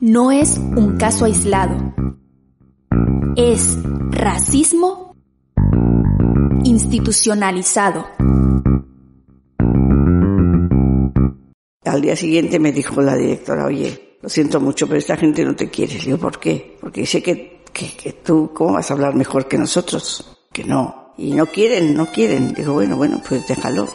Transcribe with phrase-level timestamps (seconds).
[0.00, 1.94] no es un caso aislado.
[3.36, 3.78] Es
[4.10, 5.14] racismo
[6.64, 8.06] institucionalizado.
[11.84, 15.54] Al día siguiente me dijo la directora, oye, lo siento mucho, pero esta gente no
[15.54, 15.94] te quiere.
[15.94, 16.76] Le digo, ¿por qué?
[16.80, 20.46] Porque dice que, que, que tú, ¿cómo vas a hablar mejor que nosotros?
[20.52, 21.14] Que no.
[21.16, 22.52] Y no quieren, no quieren.
[22.52, 23.88] Digo, bueno, bueno, pues déjalo.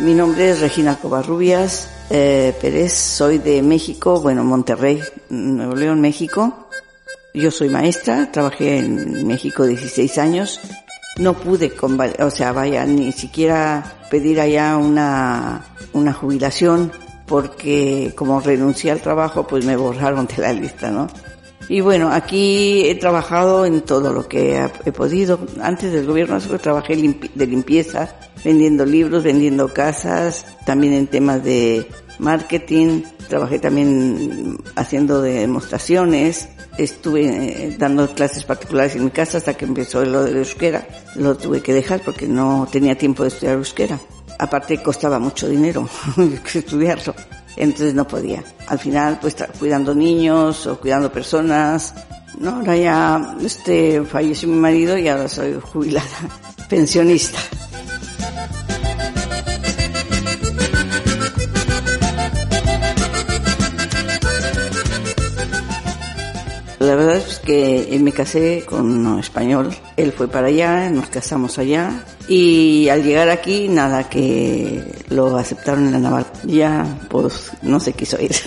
[0.00, 6.68] Mi nombre es Regina Covarrubias eh, Pérez, soy de México, bueno, Monterrey, Nuevo León, México.
[7.32, 10.60] Yo soy maestra, trabajé en México 16 años.
[11.18, 11.72] No pude,
[12.20, 15.64] o sea, vaya, ni siquiera pedir allá una,
[15.94, 16.92] una jubilación
[17.26, 21.08] porque como renuncié al trabajo, pues me borraron de la lista, ¿no?
[21.68, 25.40] Y bueno, aquí he trabajado en todo lo que he podido.
[25.60, 26.96] Antes del gobierno trabajé
[27.34, 31.86] de limpieza, vendiendo libros, vendiendo casas, también en temas de
[32.18, 39.64] marketing, trabajé también haciendo demostraciones, estuve eh, dando clases particulares en mi casa hasta que
[39.64, 40.86] empezó lo de la euskera.
[41.14, 43.98] Lo tuve que dejar porque no tenía tiempo de estudiar euskera.
[44.38, 45.88] Aparte costaba mucho dinero
[46.54, 47.14] estudiarlo
[47.56, 48.44] entonces no podía.
[48.66, 51.94] Al final, pues cuidando niños o cuidando personas.
[52.38, 56.06] No, ahora ya, este, falleció mi marido y ahora soy jubilada,
[56.68, 57.38] pensionista.
[67.46, 69.74] Que me casé con un español.
[69.96, 72.04] Él fue para allá, nos casamos allá.
[72.28, 76.26] Y al llegar aquí, nada, que lo aceptaron en la naval.
[76.44, 78.32] Ya, pues, no se quiso ir.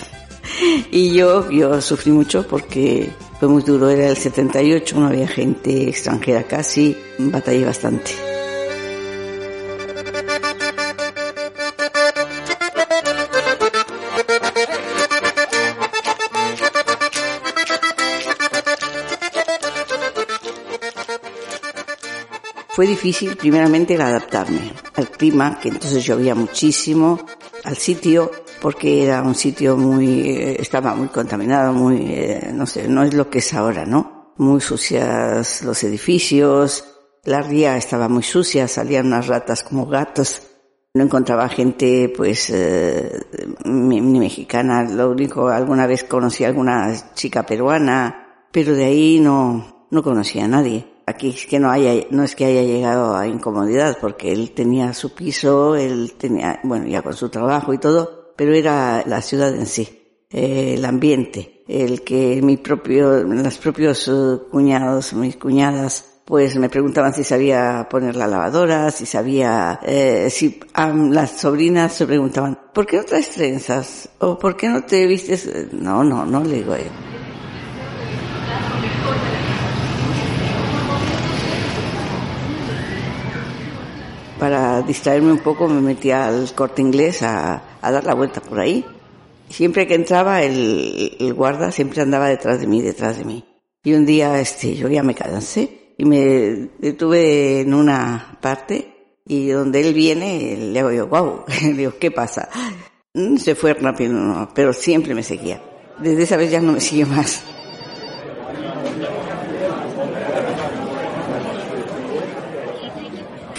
[0.90, 3.88] Y yo, yo sufrí mucho porque fue muy duro.
[3.88, 6.96] Era el 78, no había gente extranjera casi.
[7.18, 8.29] Batallé bastante.
[22.80, 27.20] Fue difícil primeramente el adaptarme al clima, que entonces llovía muchísimo,
[27.64, 32.88] al sitio, porque era un sitio muy, eh, estaba muy contaminado, muy, eh, no sé,
[32.88, 34.32] no es lo que es ahora, ¿no?
[34.38, 36.86] Muy sucias los edificios,
[37.24, 40.40] la ría estaba muy sucia, salían unas ratas como gatos,
[40.94, 43.12] no encontraba gente, pues, eh,
[43.66, 49.86] ni, mexicana, lo único, alguna vez conocí a alguna chica peruana, pero de ahí no,
[49.90, 50.86] no conocía a nadie.
[51.10, 54.94] Aquí es que no haya, no es que haya llegado a incomodidad, porque él tenía
[54.94, 59.52] su piso, él tenía, bueno, ya con su trabajo y todo, pero era la ciudad
[59.52, 59.88] en sí,
[60.30, 66.68] eh, el ambiente, el que mi propio, los propios eh, cuñados, mis cuñadas, pues me
[66.68, 70.60] preguntaban si sabía poner la lavadora, si sabía, eh, si
[71.10, 74.08] las sobrinas se preguntaban, ¿por qué no traes trenzas?
[74.20, 75.72] ¿O por qué no te vistes?
[75.72, 77.10] No, no, no le digo yo.
[84.40, 88.84] para distraerme un poco me metí al corte inglés a, dar la vuelta por ahí.
[89.48, 93.44] Siempre que entraba el, el, guarda siempre andaba detrás de mí, detrás de mí.
[93.84, 99.48] Y un día este, yo ya me cansé y me detuve en una parte y
[99.50, 102.48] donde él viene le hago yo, wow, le digo, ¿qué pasa?
[103.14, 105.62] Mm, se fue rápido, no, pero siempre me seguía.
[105.98, 107.44] Desde esa vez ya no me sigue más.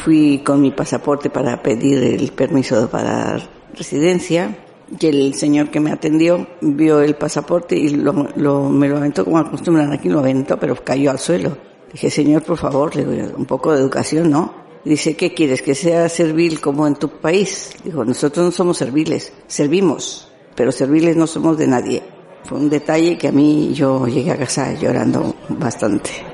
[0.04, 3.40] Fui con mi pasaporte para pedir el permiso para
[3.76, 4.58] residencia
[5.00, 9.38] y el señor que me atendió vio el pasaporte y lo, me lo aventó como
[9.38, 11.56] acostumbran aquí, lo aventó, pero cayó al suelo.
[11.92, 14.54] Dije, señor, por favor, le digo, un poco de educación, ¿no?
[14.84, 15.62] Dice, ¿qué quieres?
[15.62, 17.72] ¿Que sea servil como en tu país?
[17.84, 22.04] Dijo, nosotros no somos serviles, servimos, pero serviles no somos de nadie.
[22.46, 26.31] Fue un detalle que a mí yo llegué a casa llorando bastante.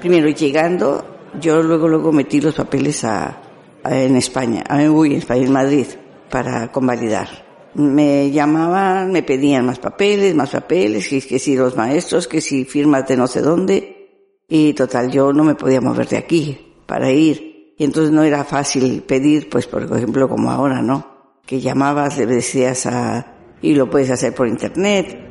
[0.00, 1.04] Primero llegando,
[1.40, 3.40] yo luego luego metí los papeles a,
[3.84, 5.86] en España, a uy, en España, en Madrid,
[6.28, 7.28] para convalidar.
[7.74, 12.64] Me llamaban, me pedían más papeles, más papeles, que, que si los maestros, que si
[12.64, 14.00] firmas de no sé dónde,
[14.48, 17.74] y total, yo no me podía mover de aquí para ir.
[17.78, 21.38] Y entonces no era fácil pedir, pues por ejemplo como ahora, ¿no?
[21.46, 25.29] Que llamabas, le decías a, y lo puedes hacer por internet,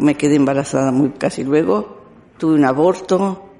[0.00, 1.98] me quedé embarazada muy casi luego,
[2.38, 3.50] tuve un aborto,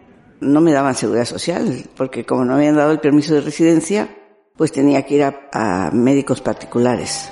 [0.40, 4.08] no me daban seguridad social, porque como no habían dado el permiso de residencia,
[4.56, 7.30] pues tenía que ir a, médicos particulares.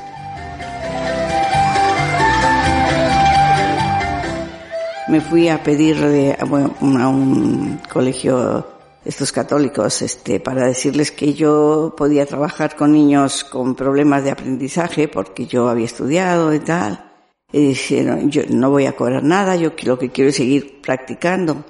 [5.08, 8.66] Me fui a pedir a un colegio
[9.06, 15.08] estos católicos este para decirles que yo podía trabajar con niños con problemas de aprendizaje
[15.08, 17.07] porque yo había estudiado y tal
[17.50, 21.64] y dijeron yo no voy a cobrar nada yo lo que quiero es seguir practicando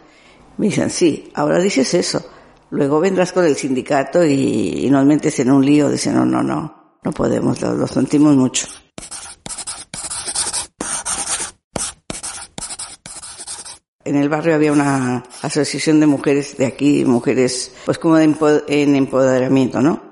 [0.58, 2.20] me dicen, sí, ahora dices eso.
[2.70, 5.88] Luego vendrás con el sindicato y, nos metes en un lío.
[5.88, 8.66] Dicen, no, no, no, no podemos, lo, sentimos mucho.
[14.04, 19.80] En el barrio había una asociación de mujeres de aquí, mujeres, pues como en empoderamiento,
[19.80, 20.02] ¿no?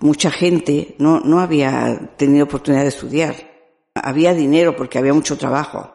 [0.00, 3.55] Mucha gente no, no había tenido oportunidad de estudiar.
[4.02, 5.94] Había dinero porque había mucho trabajo.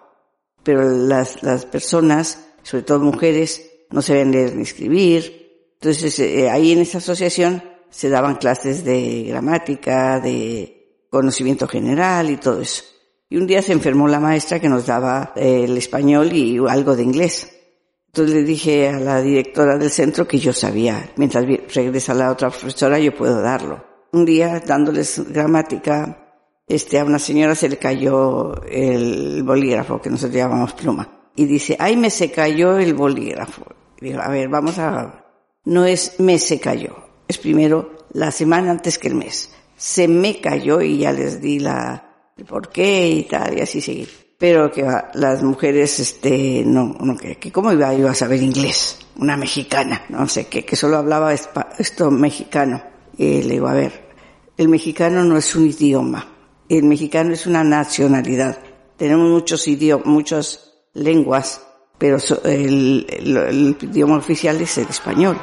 [0.63, 5.74] Pero las, las personas, sobre todo mujeres, no sabían leer ni escribir.
[5.80, 12.38] Entonces, eh, ahí en esa asociación se daban clases de gramática, de conocimiento general y
[12.38, 12.83] todo eso.
[13.30, 16.95] Y un día se enfermó la maestra que nos daba eh, el español y algo
[16.95, 17.50] de inglés.
[18.07, 22.50] Entonces le dije a la directora del centro que yo sabía, mientras regresa la otra
[22.50, 23.86] profesora yo puedo darlo.
[24.12, 26.20] Un día dándoles gramática,
[26.75, 31.07] este, a una señora se le cayó el bolígrafo, que nosotros llamamos pluma.
[31.35, 33.63] Y dice, ay, me se cayó el bolígrafo.
[34.00, 35.25] Dijo, a ver, vamos a...
[35.65, 36.95] No es me se cayó,
[37.27, 39.51] es primero la semana antes que el mes.
[39.77, 42.31] Se me cayó y ya les di la...
[42.38, 44.09] el por qué y tal, y así seguir.
[44.38, 44.83] Pero que
[45.13, 48.97] las mujeres, este, no, no, que, que cómo iba a saber inglés.
[49.18, 52.81] Una mexicana, no sé, que solo hablaba esto mexicano.
[53.18, 54.09] Y le digo, a ver,
[54.57, 56.27] el mexicano no es un idioma.
[56.77, 58.57] El mexicano es una nacionalidad.
[58.97, 61.62] Tenemos muchos idiomas, muchas lenguas
[62.01, 65.38] pero el, el, idioma oficial es el español.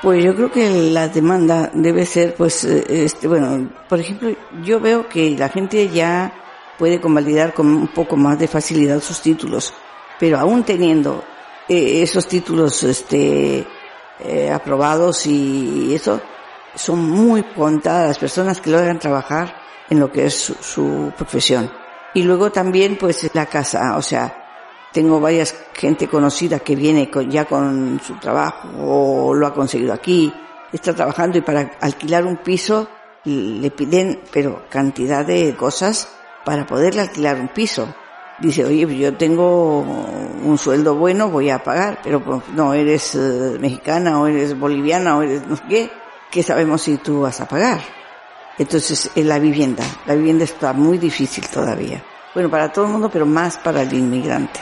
[0.00, 4.34] Pues yo creo que la demanda debe ser, pues, eh, este, bueno, por ejemplo,
[4.64, 6.32] yo veo que la gente ya
[6.78, 9.74] puede convalidar con un poco más de facilidad sus títulos,
[10.18, 11.22] pero aún teniendo
[11.68, 13.66] eh, esos títulos, este,
[14.24, 16.20] eh, aprobados y eso,
[16.74, 19.54] son muy contadas las personas que logran trabajar
[19.90, 21.70] en lo que es su, profesión.
[22.14, 27.46] Y luego también pues la casa, o sea, tengo varias gente conocida que viene ya
[27.46, 30.32] con su trabajo o lo ha conseguido aquí,
[30.72, 32.88] está trabajando y para alquilar un piso
[33.24, 36.08] le piden, pero cantidad de cosas
[36.44, 37.94] para poderle alquilar un piso.
[38.42, 39.82] Dice, oye, pues yo tengo
[40.44, 45.16] un sueldo bueno, voy a pagar, pero pues, no, eres eh, mexicana o eres boliviana
[45.16, 45.90] o eres no sé qué,
[46.28, 47.80] ¿qué sabemos si tú vas a pagar?
[48.58, 52.02] Entonces, en la vivienda, la vivienda está muy difícil todavía.
[52.34, 54.58] Bueno, para todo el mundo, pero más para el inmigrante.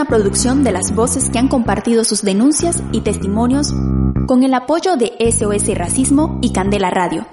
[0.00, 3.74] Una producción de las voces que han compartido sus denuncias y testimonios
[4.26, 7.26] con el apoyo de SOS Racismo y Candela Radio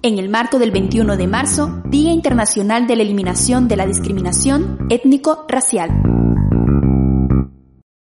[0.00, 4.86] en el marco del 21 de marzo, Día Internacional de la Eliminación de la Discriminación
[4.88, 6.25] Étnico-Racial.